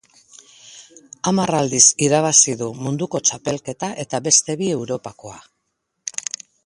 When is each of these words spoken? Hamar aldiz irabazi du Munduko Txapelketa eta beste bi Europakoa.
Hamar 1.31 1.53
aldiz 1.57 1.83
irabazi 2.07 2.55
du 2.63 2.69
Munduko 2.87 3.21
Txapelketa 3.31 3.91
eta 4.05 4.23
beste 4.29 4.57
bi 4.63 4.71
Europakoa. 4.79 5.39